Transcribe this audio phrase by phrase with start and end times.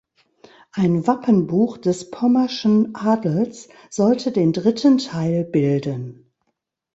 [0.71, 6.31] Ein Wappenbuch des pommerschen Adels sollte den dritten Teil bilden.